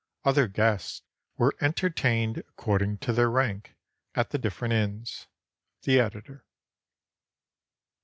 [0.25, 1.03] Other guests
[1.37, 3.75] were entertained according to their rank,
[4.15, 5.27] at the different inns.
[5.83, 6.43] The Editor.